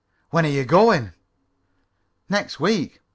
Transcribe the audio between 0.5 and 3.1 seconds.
goin'?" "Next week."